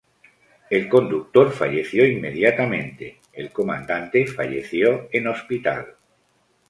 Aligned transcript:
El 0.71 0.89
conductor 0.89 1.51
falleció 1.51 2.07
inmediatamente; 2.07 3.19
el 3.33 3.51
comandante 3.51 4.25
falleció 4.25 5.07
en 5.11 5.27
hospital. 5.27 5.95